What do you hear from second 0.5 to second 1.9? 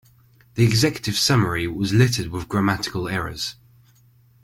The executive summary